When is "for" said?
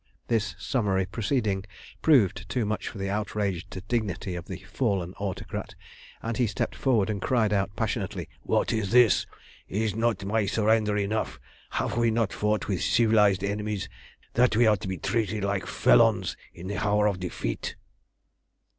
2.87-2.97